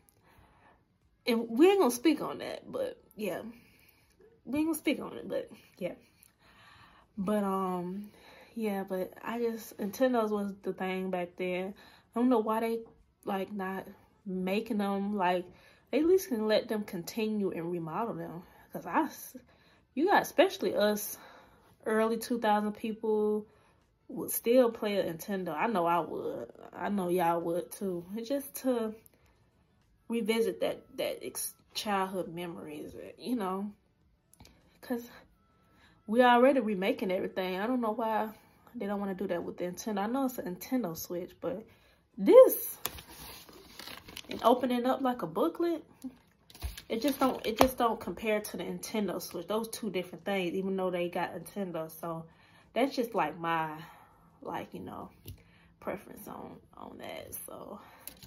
and 1.26 1.48
we 1.48 1.70
ain't 1.70 1.80
gonna 1.80 1.90
speak 1.90 2.20
on 2.20 2.38
that, 2.38 2.70
but 2.70 3.00
yeah, 3.16 3.42
we 4.44 4.60
ain't 4.60 4.68
gonna 4.68 4.78
speak 4.78 5.00
on 5.00 5.16
it, 5.16 5.28
but 5.28 5.50
yeah, 5.78 5.94
but 7.16 7.44
um, 7.44 8.10
yeah, 8.54 8.84
but 8.88 9.12
I 9.22 9.38
just 9.38 9.76
Nintendo's 9.78 10.30
was 10.30 10.54
the 10.62 10.72
thing 10.72 11.10
back 11.10 11.30
then. 11.36 11.74
I 12.14 12.20
don't 12.20 12.28
know 12.28 12.40
why 12.40 12.60
they 12.60 12.80
like 13.24 13.52
not 13.52 13.86
making 14.26 14.78
them 14.78 15.16
like 15.16 15.44
they 15.90 16.00
at 16.00 16.06
least 16.06 16.28
can 16.28 16.48
let 16.48 16.68
them 16.68 16.82
continue 16.82 17.50
and 17.50 17.70
remodel 17.70 18.14
them. 18.14 18.42
Cause 18.72 18.86
I, 18.86 19.08
you 19.94 20.08
got 20.08 20.22
especially 20.22 20.74
us 20.74 21.18
early 21.86 22.16
2000 22.16 22.72
people 22.72 23.46
would 24.08 24.30
still 24.30 24.70
play 24.70 24.96
a 24.96 25.04
Nintendo. 25.04 25.56
I 25.56 25.66
know 25.66 25.86
I 25.86 26.00
would. 26.00 26.48
I 26.72 26.88
know 26.88 27.08
y'all 27.08 27.40
would 27.40 27.72
too. 27.72 28.04
It's 28.16 28.28
just 28.28 28.54
to 28.62 28.94
revisit 30.08 30.60
that 30.60 30.84
that 30.98 31.22
childhood 31.74 32.28
memories, 32.28 32.94
eh, 32.94 33.12
you 33.18 33.36
know, 33.36 33.72
because 34.80 35.02
we 36.06 36.22
already 36.22 36.60
remaking 36.60 37.10
everything. 37.10 37.58
I 37.58 37.66
don't 37.66 37.80
know 37.80 37.92
why 37.92 38.28
they 38.74 38.86
don't 38.86 39.00
want 39.00 39.16
to 39.16 39.24
do 39.24 39.28
that 39.28 39.42
with 39.42 39.56
the 39.56 39.64
Nintendo. 39.64 40.00
I 40.00 40.06
know 40.06 40.26
it's 40.26 40.38
a 40.38 40.42
Nintendo 40.42 40.96
Switch, 40.96 41.32
but 41.40 41.64
this 42.16 42.78
and 44.28 44.42
opening 44.42 44.86
up 44.86 45.00
like 45.00 45.22
a 45.22 45.26
booklet, 45.26 45.84
it 46.88 47.00
just 47.02 47.18
don't 47.18 47.44
it 47.46 47.58
just 47.58 47.78
don't 47.78 48.00
compare 48.00 48.40
to 48.40 48.56
the 48.56 48.64
Nintendo 48.64 49.20
Switch. 49.20 49.46
Those 49.46 49.68
two 49.68 49.90
different 49.90 50.24
things, 50.24 50.54
even 50.54 50.76
though 50.76 50.90
they 50.90 51.08
got 51.08 51.34
Nintendo. 51.34 51.90
So 51.90 52.24
that's 52.74 52.94
just 52.94 53.14
like 53.14 53.38
my 53.38 53.70
like, 54.42 54.68
you 54.72 54.80
know, 54.80 55.10
preference 55.80 56.26
on 56.28 56.56
on 56.76 56.98
that. 56.98 57.34
So 57.46 57.80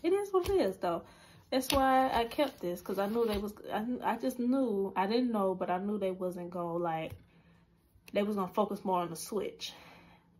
it 0.03 0.13
is 0.13 0.29
what 0.31 0.49
it 0.49 0.61
is 0.61 0.77
though. 0.77 1.03
That's 1.51 1.71
why 1.71 2.09
I 2.11 2.25
kept 2.25 2.59
this 2.59 2.79
because 2.79 2.99
I 2.99 3.07
knew 3.07 3.25
they 3.25 3.37
was 3.37 3.53
I, 3.71 3.85
I 4.03 4.17
just 4.17 4.39
knew 4.39 4.91
I 4.95 5.07
didn't 5.07 5.31
know 5.31 5.53
but 5.53 5.69
I 5.69 5.77
knew 5.77 5.97
they 5.97 6.11
wasn't 6.11 6.49
gonna 6.49 6.77
like 6.77 7.11
they 8.13 8.23
was 8.23 8.35
gonna 8.35 8.47
focus 8.47 8.83
more 8.83 9.01
on 9.01 9.09
the 9.09 9.15
Switch. 9.15 9.73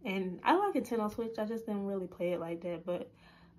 And 0.04 0.40
I 0.44 0.56
like 0.56 0.76
Nintendo 0.76 1.14
Switch. 1.14 1.38
I 1.40 1.46
just 1.46 1.66
didn't 1.66 1.86
really 1.86 2.08
play 2.08 2.34
it 2.34 2.40
like 2.40 2.62
that, 2.62 2.86
but 2.86 3.12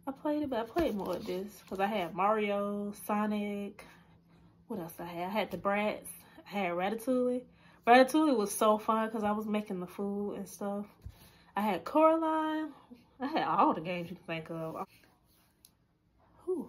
I 0.06 0.12
played 0.12 0.42
it, 0.42 0.50
but 0.50 0.60
I 0.60 0.62
played 0.62 0.94
more 0.94 1.16
of 1.16 1.26
this 1.26 1.48
because 1.62 1.80
I 1.80 1.86
had 1.86 2.14
Mario, 2.14 2.92
Sonic. 3.06 3.84
What 4.68 4.80
else 4.80 4.94
I 4.98 5.04
had? 5.04 5.26
I 5.26 5.30
had 5.30 5.50
the 5.50 5.58
Bratz. 5.58 6.08
I 6.46 6.58
had 6.58 6.72
Ratatouille. 6.72 7.42
Ratatouille 7.86 8.36
was 8.36 8.52
so 8.52 8.78
fun 8.78 9.06
because 9.06 9.22
I 9.22 9.30
was 9.30 9.46
making 9.46 9.80
the 9.80 9.86
food 9.86 10.34
and 10.34 10.48
stuff. 10.48 10.86
I 11.54 11.60
had 11.60 11.84
Coraline. 11.84 12.70
I 13.20 13.26
had 13.26 13.44
all 13.44 13.74
the 13.74 13.80
games 13.80 14.10
you 14.10 14.16
can 14.16 14.24
think 14.26 14.50
of. 14.50 14.86
Whew. 16.44 16.68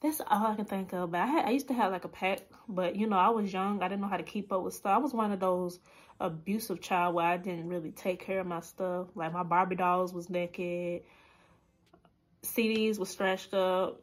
That's 0.00 0.20
all 0.26 0.46
I 0.46 0.56
can 0.56 0.64
think 0.64 0.92
of. 0.92 1.12
But 1.12 1.20
I, 1.20 1.26
had, 1.26 1.44
I 1.46 1.50
used 1.50 1.68
to 1.68 1.74
have 1.74 1.92
like 1.92 2.04
a 2.04 2.08
pack, 2.08 2.40
but 2.68 2.96
you 2.96 3.06
know, 3.06 3.16
I 3.16 3.28
was 3.28 3.52
young. 3.52 3.82
I 3.82 3.88
didn't 3.88 4.00
know 4.00 4.08
how 4.08 4.16
to 4.16 4.22
keep 4.22 4.52
up 4.52 4.62
with 4.62 4.74
stuff. 4.74 4.92
I 4.92 4.98
was 4.98 5.12
one 5.12 5.32
of 5.32 5.38
those 5.38 5.78
abusive 6.18 6.80
child 6.80 7.14
where 7.14 7.26
I 7.26 7.36
didn't 7.36 7.68
really 7.68 7.92
take 7.92 8.24
care 8.24 8.40
of 8.40 8.46
my 8.46 8.60
stuff. 8.60 9.08
Like 9.14 9.32
my 9.32 9.42
Barbie 9.42 9.76
dolls 9.76 10.12
was 10.12 10.30
naked. 10.30 11.02
CDs 12.42 12.98
was 12.98 13.10
stretched 13.10 13.54
up. 13.54 14.00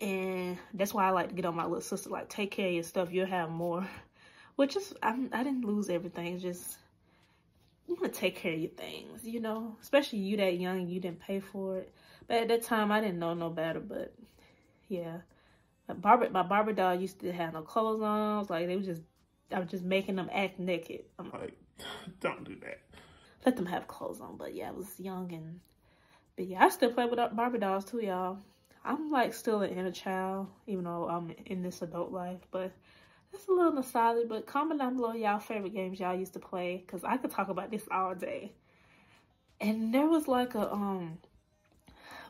And 0.00 0.58
that's 0.74 0.92
why 0.92 1.06
I 1.06 1.10
like 1.10 1.30
to 1.30 1.34
get 1.34 1.46
on 1.46 1.54
my 1.54 1.64
little 1.64 1.80
sister, 1.80 2.10
like, 2.10 2.28
take 2.28 2.50
care 2.50 2.68
of 2.68 2.74
your 2.74 2.82
stuff. 2.82 3.12
You'll 3.12 3.26
have 3.26 3.50
more. 3.50 3.88
Which 4.56 4.76
is, 4.76 4.94
I, 5.02 5.16
I 5.32 5.42
didn't 5.42 5.64
lose 5.64 5.88
everything. 5.88 6.34
It's 6.34 6.42
just, 6.42 6.78
you 7.86 7.94
want 7.94 8.12
to 8.12 8.20
take 8.20 8.36
care 8.36 8.52
of 8.52 8.58
your 8.58 8.70
things, 8.70 9.26
you 9.26 9.40
know? 9.40 9.76
Especially 9.82 10.18
you 10.18 10.36
that 10.38 10.58
young, 10.58 10.88
you 10.88 11.00
didn't 11.00 11.20
pay 11.20 11.40
for 11.40 11.78
it. 11.78 11.92
But 12.26 12.38
at 12.38 12.48
that 12.48 12.62
time, 12.62 12.92
I 12.92 13.00
didn't 13.00 13.18
know 13.18 13.34
no 13.34 13.50
better. 13.50 13.80
But, 13.80 14.14
yeah. 14.88 15.18
My 15.88 15.94
Barbie, 15.94 16.28
my 16.28 16.42
Barbie 16.42 16.72
doll 16.72 16.94
used 16.94 17.20
to 17.20 17.32
have 17.32 17.54
no 17.54 17.62
clothes 17.62 18.02
on. 18.02 18.46
Like, 18.48 18.66
they 18.66 18.76
was 18.76 18.86
just, 18.86 19.02
I 19.52 19.60
was 19.60 19.70
just 19.70 19.84
making 19.84 20.16
them 20.16 20.28
act 20.32 20.58
naked. 20.58 21.04
I'm 21.18 21.30
like, 21.30 21.56
don't 22.20 22.44
do 22.44 22.56
that. 22.62 22.80
Let 23.44 23.56
them 23.56 23.66
have 23.66 23.86
clothes 23.86 24.20
on. 24.20 24.36
But, 24.36 24.54
yeah, 24.54 24.68
I 24.68 24.72
was 24.72 24.98
young 24.98 25.32
and 25.32 25.60
but 26.36 26.46
yeah, 26.46 26.64
I 26.64 26.68
still 26.68 26.92
play 26.92 27.06
with 27.06 27.18
Barbie 27.34 27.58
dolls 27.58 27.86
too, 27.86 28.00
y'all. 28.00 28.38
I'm 28.86 29.10
like 29.10 29.34
still 29.34 29.62
an 29.62 29.70
inner 29.70 29.90
child, 29.90 30.48
even 30.66 30.84
though 30.84 31.08
I'm 31.08 31.34
in 31.46 31.62
this 31.62 31.82
adult 31.82 32.12
life. 32.12 32.40
But 32.50 32.72
that's 33.32 33.48
a 33.48 33.52
little 33.52 33.72
nostalgic. 33.72 34.28
But 34.28 34.46
comment 34.46 34.80
down 34.80 34.96
below 34.96 35.12
y'all 35.12 35.38
favorite 35.38 35.74
games 35.74 36.00
y'all 36.00 36.16
used 36.16 36.34
to 36.34 36.38
play. 36.38 36.82
Because 36.84 37.04
I 37.04 37.16
could 37.16 37.30
talk 37.30 37.48
about 37.48 37.70
this 37.70 37.86
all 37.90 38.14
day. 38.14 38.52
And 39.60 39.92
there 39.92 40.06
was 40.06 40.28
like 40.28 40.54
a, 40.54 40.72
um, 40.72 41.18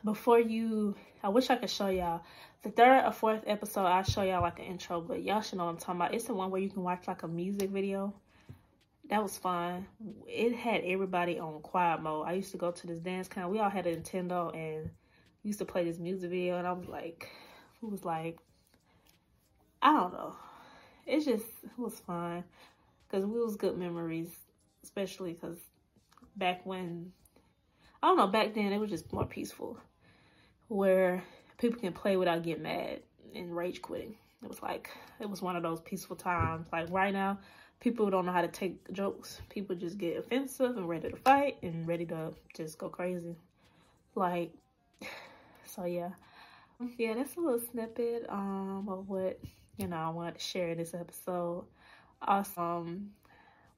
before 0.03 0.39
you, 0.39 0.95
I 1.23 1.29
wish 1.29 1.49
I 1.49 1.57
could 1.57 1.69
show 1.69 1.89
y'all. 1.89 2.21
The 2.63 2.69
third 2.69 3.05
or 3.05 3.11
fourth 3.11 3.43
episode, 3.45 3.85
I'll 3.85 4.03
show 4.03 4.23
y'all 4.23 4.41
like 4.41 4.59
an 4.59 4.65
intro. 4.65 4.99
But 5.01 5.23
y'all 5.23 5.41
should 5.41 5.59
know 5.59 5.65
what 5.65 5.71
I'm 5.71 5.77
talking 5.77 6.01
about. 6.01 6.13
It's 6.13 6.25
the 6.25 6.33
one 6.33 6.49
where 6.49 6.61
you 6.61 6.69
can 6.69 6.83
watch 6.83 7.07
like 7.07 7.23
a 7.23 7.27
music 7.27 7.69
video 7.69 8.13
that 9.09 9.23
was 9.23 9.37
fun. 9.37 9.87
It 10.27 10.55
had 10.55 10.81
everybody 10.83 11.39
on 11.39 11.61
quiet 11.61 12.01
mode. 12.01 12.27
I 12.27 12.33
used 12.33 12.51
to 12.51 12.57
go 12.57 12.71
to 12.71 12.87
this 12.87 12.99
dance 12.99 13.27
camp. 13.27 13.51
We 13.51 13.59
all 13.59 13.69
had 13.69 13.87
a 13.87 13.95
Nintendo 13.95 14.53
and 14.55 14.89
used 15.47 15.59
to 15.59 15.65
play 15.65 15.83
this 15.83 15.97
music 15.97 16.29
video. 16.29 16.57
And 16.57 16.67
I 16.67 16.73
was 16.73 16.87
like, 16.87 17.29
it 17.81 17.89
was 17.89 18.03
like, 18.03 18.37
I 19.81 19.93
don't 19.93 20.13
know. 20.13 20.35
It 21.05 21.23
just 21.23 21.45
it 21.63 21.77
was 21.77 21.99
fun 21.99 22.43
because 23.07 23.23
it 23.23 23.29
was 23.29 23.55
good 23.55 23.77
memories, 23.77 24.29
especially 24.83 25.33
because 25.33 25.57
back 26.35 26.65
when, 26.65 27.13
I 28.03 28.07
don't 28.07 28.17
know, 28.17 28.27
back 28.27 28.53
then 28.53 28.73
it 28.73 28.77
was 28.77 28.89
just 28.89 29.11
more 29.13 29.25
peaceful 29.25 29.77
where 30.67 31.23
people 31.57 31.79
can 31.79 31.93
play 31.93 32.17
without 32.17 32.43
getting 32.43 32.63
mad 32.63 32.99
and 33.33 33.55
rage 33.55 33.81
quitting. 33.81 34.15
It 34.43 34.49
was 34.49 34.61
like, 34.61 34.89
it 35.21 35.29
was 35.29 35.41
one 35.41 35.55
of 35.55 35.63
those 35.63 35.79
peaceful 35.79 36.17
times. 36.17 36.67
Like 36.73 36.91
right 36.91 37.13
now, 37.13 37.39
people 37.79 38.09
don't 38.09 38.25
know 38.25 38.33
how 38.33 38.41
to 38.41 38.49
take 38.49 38.91
jokes. 38.91 39.39
People 39.49 39.77
just 39.77 39.97
get 39.97 40.17
offensive 40.17 40.75
and 40.75 40.89
ready 40.89 41.09
to 41.09 41.15
fight 41.15 41.57
and 41.63 41.87
ready 41.87 42.05
to 42.07 42.33
just 42.53 42.77
go 42.77 42.89
crazy. 42.89 43.37
Like, 44.13 44.51
so 45.67 45.85
yeah. 45.85 46.11
Yeah, 46.97 47.15
that's 47.15 47.35
a 47.35 47.39
little 47.39 47.59
snippet 47.59 48.25
um, 48.29 48.87
of 48.89 49.09
what, 49.09 49.39
you 49.77 49.87
know, 49.87 49.97
I 49.97 50.09
wanted 50.09 50.35
to 50.35 50.41
share 50.41 50.69
in 50.69 50.77
this 50.77 50.93
episode. 50.93 51.65
Also, 52.21 52.61
um, 52.61 53.11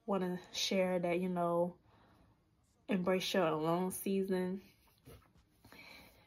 want 0.05 0.23
to 0.23 0.39
share 0.51 0.99
that, 0.99 1.19
you 1.19 1.29
know, 1.29 1.75
embrace 2.89 3.33
your 3.33 3.47
alone 3.47 3.91
season. 3.91 4.61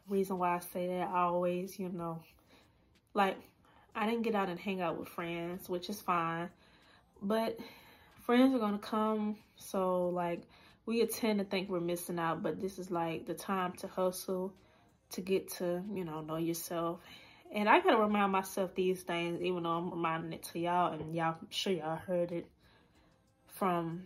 Reason 0.09 0.39
why 0.39 0.57
I 0.57 0.61
say 0.61 0.87
that, 0.87 1.09
I 1.09 1.21
always, 1.21 1.79
you 1.79 1.91
know, 1.91 2.23
like, 3.13 3.37
I 3.95 4.07
didn't 4.07 4.23
get 4.23 4.35
out 4.35 4.49
and 4.49 4.59
hang 4.59 4.81
out 4.81 4.99
with 4.99 5.09
friends, 5.09 5.69
which 5.69 5.91
is 5.91 6.01
fine 6.01 6.49
but 7.23 7.59
friends 8.27 8.55
are 8.55 8.59
gonna 8.59 8.79
come 8.79 9.37
so 9.57 10.09
like 10.09 10.43
we 10.85 11.05
tend 11.07 11.39
to 11.39 11.45
think 11.45 11.71
we're 11.71 11.81
missing 11.81 12.19
out 12.19 12.43
but 12.43 12.61
this 12.61 12.79
is 12.79 12.91
like 12.91 13.25
the 13.27 13.35
time 13.35 13.73
to 13.73 13.87
hustle 13.87 14.53
to 15.13 15.21
get 15.21 15.51
to 15.51 15.83
you 15.93 16.05
know 16.05 16.21
know 16.21 16.37
yourself 16.37 17.01
and 17.55 17.69
i 17.69 17.81
gotta 17.81 17.97
remind 17.97 18.33
myself 18.33 18.75
these 18.75 19.03
things 19.03 19.41
even 19.41 19.63
though 19.63 19.71
i'm 19.71 19.91
reminding 19.91 20.33
it 20.33 20.43
to 20.43 20.59
y'all 20.59 20.93
and 20.93 21.15
y'all 21.15 21.37
I'm 21.41 21.47
sure 21.51 21.73
y'all 21.73 21.97
heard 21.97 22.33
it 22.33 22.47
from 23.47 24.05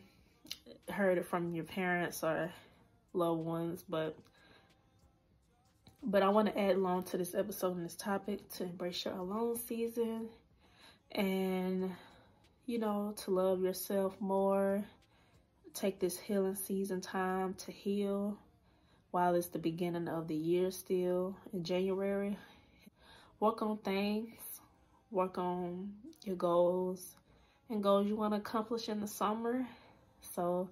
heard 0.89 1.19
it 1.19 1.27
from 1.27 1.55
your 1.55 1.65
parents 1.65 2.23
or 2.23 2.51
loved 3.13 3.45
ones 3.45 3.85
but 3.89 4.17
but 6.03 6.23
i 6.23 6.29
want 6.29 6.49
to 6.49 6.59
add 6.59 6.77
along 6.77 7.05
to 7.05 7.17
this 7.17 7.35
episode 7.35 7.77
and 7.77 7.85
this 7.85 7.97
topic 7.97 8.49
to 8.51 8.65
embrace 8.65 9.05
your 9.05 9.15
alone 9.15 9.57
season 9.57 10.29
and 11.13 11.91
you 12.67 12.79
know, 12.81 13.15
to 13.17 13.31
love 13.31 13.63
yourself 13.63 14.21
more. 14.21 14.85
Take 15.73 16.01
this 16.01 16.19
healing 16.19 16.57
season 16.57 17.01
time 17.01 17.55
to 17.55 17.71
heal 17.71 18.39
while 19.17 19.35
it's 19.35 19.49
the 19.49 19.59
beginning 19.59 20.09
of 20.09 20.29
the 20.29 20.35
year 20.35 20.71
still 20.71 21.35
in 21.55 21.65
January. 21.65 22.37
Work 23.41 23.63
on 23.63 23.79
things, 23.79 24.39
work 25.11 25.39
on 25.39 25.95
your 26.25 26.37
goals 26.37 27.17
and 27.71 27.83
goals 27.83 28.07
you 28.07 28.15
want 28.15 28.35
to 28.35 28.41
accomplish 28.41 28.91
in 28.91 29.01
the 29.01 29.07
summer. 29.07 29.67
So, 30.21 30.69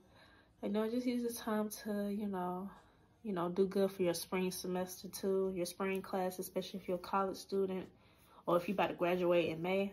you 0.63 0.69
know, 0.69 0.87
just 0.91 1.07
use 1.07 1.27
the 1.27 1.43
time 1.43 1.71
to, 1.85 2.13
you 2.13 2.27
know, 2.27 2.69
you 3.23 3.33
know, 3.33 3.49
do 3.49 3.67
good 3.67 3.91
for 3.91 4.03
your 4.03 4.13
spring 4.13 4.51
semester 4.51 5.09
too, 5.09 5.51
your 5.57 5.65
spring 5.65 6.03
class, 6.03 6.39
especially 6.39 6.81
if 6.81 6.87
you're 6.87 6.99
a 6.99 7.01
college 7.01 7.39
student 7.39 7.87
or 8.45 8.59
if 8.59 8.69
you're 8.69 8.75
about 8.75 8.89
to 8.89 8.95
graduate 8.95 9.49
in 9.49 9.63
May. 9.63 9.91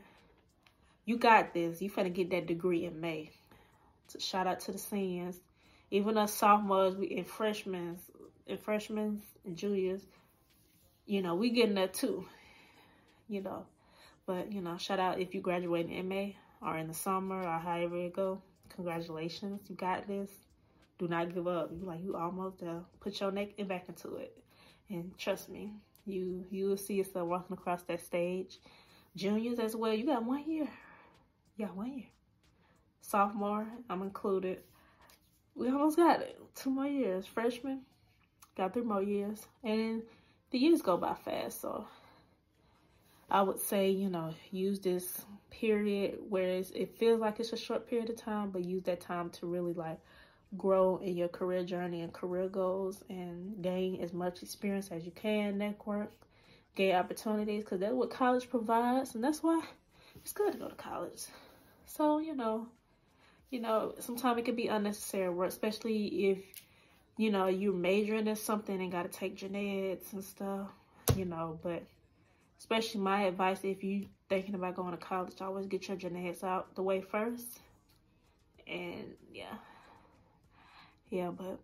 You 1.06 1.16
got 1.16 1.54
this. 1.54 1.82
You 1.82 1.90
finna 1.90 2.14
get 2.14 2.32
that 2.32 2.48
degree 2.48 2.84
in 2.84 3.00
May. 3.00 3.30
So 4.10 4.20
shout 4.20 4.46
out 4.46 4.60
to 4.62 4.74
the 4.74 4.78
seniors. 4.78 5.40
Even 5.90 6.18
us 6.18 6.34
sophomores 6.34 6.98
we 6.98 7.16
and 7.16 7.26
freshmen 7.26 7.98
and 8.52 8.60
freshmen 8.60 9.22
and 9.46 9.58
juniors, 9.58 10.02
you 11.06 11.22
know, 11.22 11.36
we 11.36 11.50
getting 11.50 11.76
that 11.76 11.94
too. 11.94 12.26
You 13.28 13.42
know. 13.42 13.66
But, 14.26 14.52
you 14.52 14.62
know, 14.62 14.78
shout 14.78 15.00
out 15.00 15.20
if 15.20 15.34
you 15.34 15.42
graduate 15.42 15.90
in 15.90 16.08
May 16.08 16.36
or 16.62 16.78
in 16.78 16.88
the 16.88 16.94
summer 16.94 17.42
or 17.42 17.60
however 17.60 17.98
it 17.98 18.14
go. 18.14 18.42
Congratulations. 18.76 19.62
You 19.68 19.76
got 19.76 20.08
this. 20.08 20.30
Do 21.00 21.08
not 21.08 21.34
give 21.34 21.48
up. 21.48 21.72
You 21.74 21.86
like 21.86 22.04
you 22.04 22.16
almost. 22.16 22.62
Put 23.00 23.20
your 23.20 23.32
neck 23.32 23.50
and 23.58 23.68
back 23.68 23.86
into 23.90 24.16
it. 24.18 24.38
And 24.90 25.18
trust 25.18 25.50
me, 25.50 25.74
you 26.06 26.46
you 26.52 26.68
will 26.70 26.78
see 26.78 26.96
yourself 26.96 27.28
walking 27.28 27.58
across 27.58 27.82
that 27.84 28.02
stage. 28.06 28.60
Juniors 29.16 29.60
as 29.60 29.76
well, 29.76 29.94
you 29.94 30.06
got 30.06 30.24
one 30.24 30.50
year 30.50 30.68
yeah, 31.62 31.68
one 31.68 31.94
year. 31.94 32.08
Sophomore, 33.02 33.68
I'm 33.90 34.02
included. 34.02 34.60
We 35.54 35.68
almost 35.70 35.98
got 35.98 36.22
it. 36.22 36.40
Two 36.56 36.72
more 36.72 36.88
years. 36.88 37.26
Freshman, 37.28 37.82
got 38.56 38.74
three 38.74 38.84
more 38.84 39.04
years. 39.04 39.46
And 39.64 40.04
the 40.52 40.58
years 40.58 40.82
go 40.82 40.98
by 40.98 41.14
fast. 41.14 41.62
So 41.62 41.86
I 43.30 43.42
would 43.42 43.60
say, 43.60 43.90
you 43.90 44.10
know, 44.10 44.34
use 44.52 44.80
this 44.80 45.26
period 45.50 46.20
where 46.30 46.48
it 46.50 46.98
feels 46.98 47.20
like 47.20 47.40
it's 47.40 47.54
a 47.54 47.58
short 47.58 47.90
period 47.90 48.10
of 48.10 48.18
time, 48.18 48.52
but 48.52 48.66
use 48.66 48.84
that 48.84 49.02
time 49.02 49.30
to 49.30 49.46
really 49.46 49.74
like 49.74 50.00
grow 50.58 50.98
in 50.98 51.16
your 51.16 51.30
career 51.30 51.64
journey 51.64 52.02
and 52.02 52.12
career 52.12 52.50
goals 52.50 53.04
and 53.10 53.62
gain 53.62 54.02
as 54.02 54.12
much 54.12 54.44
experience 54.44 54.90
as 54.92 55.06
you 55.06 55.12
can, 55.12 55.58
network, 55.58 56.12
gain 56.76 56.96
opportunities, 56.96 57.64
because 57.64 57.80
that's 57.80 57.94
what 57.94 58.10
college 58.10 58.50
provides, 58.50 59.16
and 59.16 59.24
that's 59.24 59.42
why 59.42 59.62
it's 60.18 60.34
good 60.34 60.52
to 60.52 60.58
go 60.58 60.68
to 60.68 60.76
college. 60.76 61.24
So, 61.86 62.20
you 62.20 62.36
know, 62.36 62.68
you 63.50 63.62
know, 63.62 63.94
sometimes 64.00 64.40
it 64.40 64.46
can 64.46 64.56
be 64.56 64.68
unnecessary 64.68 65.30
work, 65.30 65.50
especially 65.50 66.32
if, 66.32 66.40
you 67.18 67.32
know, 67.32 67.48
you're 67.48 67.74
majoring 67.74 68.28
in 68.28 68.36
something 68.36 68.80
and 68.82 68.92
got 68.92 69.04
to 69.04 69.10
take 69.10 69.36
gen 69.36 69.56
eds 69.56 70.14
and 70.14 70.24
stuff, 70.24 70.70
you 71.16 71.26
know, 71.26 71.60
but 71.62 71.84
especially 72.58 73.02
my 73.02 73.24
advice, 73.24 73.60
if 73.64 73.84
you 73.84 74.08
thinking 74.30 74.56
about 74.56 74.76
going 74.76 74.92
to 74.92 74.98
college, 74.98 75.42
always 75.42 75.68
get 75.68 75.88
your 75.88 75.98
gen 75.98 76.16
eds 76.16 76.44
out 76.44 76.76
the 76.76 76.84
way 76.84 77.02
first. 77.02 77.60
And 78.68 79.16
yeah, 79.34 79.56
yeah, 81.10 81.30
but 81.30 81.60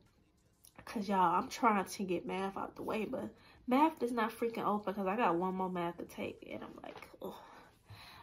because 0.78 1.08
y'all, 1.08 1.36
I'm 1.36 1.50
trying 1.50 1.86
to 1.86 2.04
get 2.04 2.26
math 2.26 2.58
out 2.58 2.76
the 2.76 2.84
way, 2.84 3.06
but 3.06 3.30
math 3.68 4.02
is 4.02 4.12
not 4.12 4.32
freaking 4.32 4.66
open 4.66 4.94
because 4.94 5.08
I 5.08 5.16
got 5.16 5.36
one 5.36 5.56
more 5.56 5.70
math 5.70 5.98
to 5.98 6.06
take. 6.06 6.48
And 6.52 6.64
I'm 6.64 6.82
like, 6.84 7.08
oh, 7.22 7.40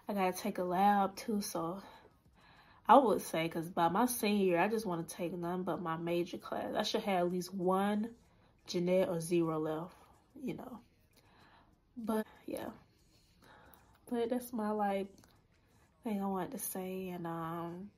I 0.08 0.14
got 0.14 0.34
to 0.34 0.42
take 0.42 0.58
a 0.58 0.64
lab 0.64 1.16
too. 1.16 1.40
So 1.40 1.82
I 2.86 2.98
would 2.98 3.22
say, 3.22 3.44
because 3.44 3.68
by 3.68 3.88
my 3.88 4.06
senior 4.06 4.44
year, 4.44 4.58
I 4.60 4.68
just 4.68 4.84
want 4.84 5.08
to 5.08 5.14
take 5.14 5.32
none 5.32 5.62
but 5.62 5.80
my 5.80 5.96
major 5.96 6.36
class. 6.36 6.74
I 6.76 6.82
should 6.82 7.02
have 7.02 7.26
at 7.26 7.32
least 7.32 7.54
one 7.54 8.10
ed 8.74 9.08
or 9.08 9.20
zero 9.20 9.58
left, 9.58 9.94
you 10.42 10.54
know. 10.54 10.78
But 11.96 12.26
yeah. 12.46 12.70
But 14.10 14.30
that's 14.30 14.52
my 14.52 14.70
like 14.70 15.08
thing 16.02 16.22
I 16.22 16.26
wanted 16.26 16.52
to 16.52 16.58
say. 16.58 17.08
And 17.08 17.26
um 17.26 17.90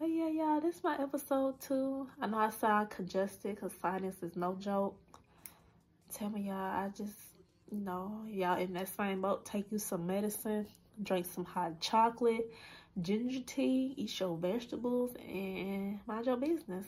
but 0.00 0.06
yeah, 0.06 0.28
y'all, 0.28 0.60
this 0.60 0.76
is 0.76 0.84
my 0.84 0.96
episode 1.00 1.60
two. 1.60 2.08
I 2.20 2.26
know 2.26 2.38
I 2.38 2.50
sound 2.50 2.90
congested 2.90 3.56
because 3.56 3.72
sinus 3.80 4.22
is 4.22 4.36
no 4.36 4.54
joke. 4.54 4.96
Tell 6.12 6.30
me 6.30 6.48
y'all, 6.48 6.54
I 6.54 6.88
just 6.96 7.18
you 7.70 7.80
know, 7.80 8.22
y'all 8.28 8.58
in 8.58 8.72
that 8.72 8.88
same 8.96 9.20
boat, 9.20 9.44
take 9.44 9.70
you 9.70 9.78
some 9.78 10.06
medicine, 10.06 10.66
drink 11.02 11.26
some 11.26 11.44
hot 11.44 11.80
chocolate 11.80 12.50
ginger 13.00 13.40
tea, 13.46 13.94
eat 13.96 14.18
your 14.18 14.36
vegetables, 14.36 15.14
and 15.28 16.00
mind 16.06 16.26
your 16.26 16.36
business. 16.36 16.86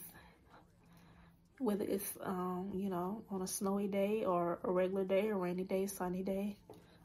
Whether 1.59 1.85
it's, 1.85 2.17
um, 2.23 2.73
you 2.75 2.89
know, 2.89 3.23
on 3.31 3.43
a 3.43 3.47
snowy 3.47 3.87
day 3.87 4.25
or 4.25 4.59
a 4.65 4.71
regular 4.71 5.05
day, 5.05 5.29
a 5.29 5.35
rainy 5.35 5.65
day, 5.65 5.87
sunny 5.87 6.23
day, 6.23 6.57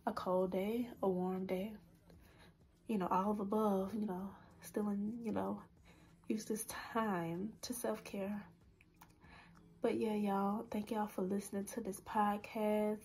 a 0.08 0.14
cold 0.14 0.52
day, 0.52 0.88
a 1.04 1.10
warm 1.10 1.46
day, 1.46 1.74
you 2.88 2.98
know, 2.98 3.08
all 3.12 3.32
of 3.32 3.40
above, 3.40 3.94
you 3.94 4.06
know, 4.06 4.30
still 4.62 4.90
in, 4.90 5.14
you 5.22 5.32
know, 5.32 5.62
use 6.30 6.46
this 6.46 6.66
time 6.66 7.50
to 7.62 7.74
self-care. 7.74 8.46
But 9.82 10.00
yeah, 10.00 10.14
y'all, 10.14 10.66
thank 10.72 10.90
y'all 10.90 11.08
for 11.08 11.22
listening 11.22 11.66
to 11.66 11.82
this 11.82 12.00
podcast. 12.00 13.02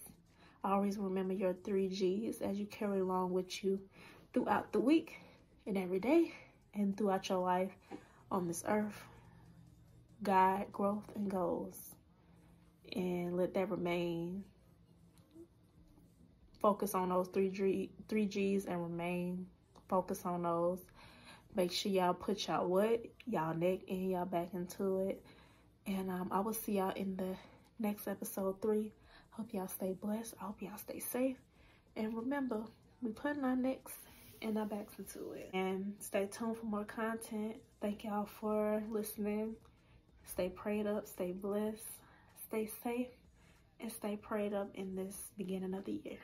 Always 0.63 0.99
remember 0.99 1.35
your 1.35 1.55
three 1.65 1.89
G's 1.89 2.41
as 2.41 2.59
you 2.59 2.67
carry 2.67 3.01
along 3.01 3.33
with 3.33 3.65
you 3.65 3.81
throughout 4.33 4.73
the 4.73 4.81
week 4.81 5.19
and 5.67 5.77
every 5.77 5.99
day 5.99 6.33
and 6.75 6.97
throughout 6.97 7.29
your 7.29 7.39
life 7.39 7.73
on 8.31 8.47
this 8.47 8.65
earth. 8.67 9.03
Guide 10.23 10.67
growth 10.73 11.05
and 11.15 11.31
goals. 11.31 11.79
And 12.95 13.37
let 13.37 13.55
that 13.55 13.71
remain. 13.71 14.45
Focus 16.61 16.95
on 16.95 17.09
those 17.09 17.29
three, 17.29 17.49
G, 17.51 17.91
three 18.09 18.27
G's 18.27 18.67
and 18.67 18.83
remain. 18.83 19.47
Focus 19.89 20.23
on 20.25 20.43
those. 20.43 20.81
Make 21.55 21.73
sure 21.73 21.91
y'all 21.91 22.15
put 22.15 22.47
y'all 22.47 22.69
what? 22.69 23.03
Y'all 23.27 23.55
neck 23.55 23.81
and 23.89 24.11
y'all 24.11 24.27
back 24.27 24.51
into 24.55 25.01
it. 25.09 25.25
And 25.87 26.11
um, 26.11 26.29
I 26.31 26.41
will 26.41 26.53
see 26.53 26.79
y'all 26.79 26.93
in 26.95 27.17
the 27.17 27.35
next 27.79 28.07
episode 28.07 28.61
three. 28.61 28.93
Hope 29.31 29.53
y'all 29.53 29.69
stay 29.69 29.93
blessed. 29.93 30.35
I 30.41 30.45
hope 30.45 30.61
y'all 30.61 30.77
stay 30.77 31.01
safe. 31.01 31.37
And 31.97 32.15
remember, 32.15 32.63
we 33.01 33.11
putting 33.11 33.45
our 33.45 33.57
necks 33.57 33.95
and 34.43 34.59
our 34.59 34.67
backs 34.67 34.95
into 34.99 35.33
it. 35.33 35.51
And 35.53 35.95
stay 35.99 36.27
tuned 36.27 36.57
for 36.57 36.67
more 36.67 36.85
content. 36.85 37.57
Thank 37.81 38.05
y'all 38.05 38.27
for 38.27 38.83
listening. 38.91 39.55
Stay 40.25 40.49
prayed 40.49 40.87
up, 40.87 41.07
stay 41.07 41.33
blessed, 41.33 41.83
stay 42.47 42.71
safe, 42.83 43.09
and 43.81 43.91
stay 43.91 44.17
prayed 44.17 44.55
up 44.55 44.71
in 44.75 44.95
this 44.95 45.17
beginning 45.37 45.75
of 45.75 45.85
the 45.85 46.01
year. 46.05 46.19